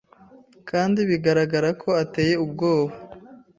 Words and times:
kandi 0.69 0.99
bigaragara 1.09 1.69
ko 1.81 1.89
ateye 2.03 2.33
ubwoba.... 2.45 2.93